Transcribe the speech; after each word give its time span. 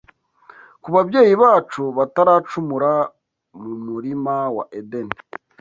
ku 0.81 0.89
babyeyi 0.95 1.33
bacu 1.43 1.83
bataracumura 1.97 2.93
mu 3.61 3.73
murima 3.85 4.35
wa 4.55 4.65
Edeni 4.79 5.15